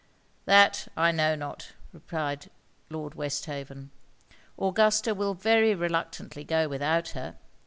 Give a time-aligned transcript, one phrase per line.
[0.45, 2.49] 'That I know not,' replied
[2.89, 3.91] Lord Westhaven.
[4.57, 7.35] 'Augusta will very reluctantly go without her.